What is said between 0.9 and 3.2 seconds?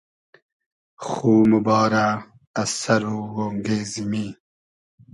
خو موبارۂ از سئر و